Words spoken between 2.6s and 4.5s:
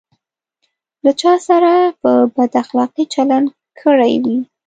اخلاقي چلند کړی وي.